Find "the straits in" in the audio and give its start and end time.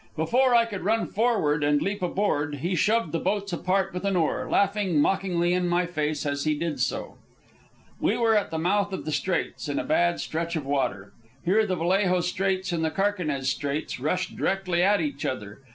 9.05-9.77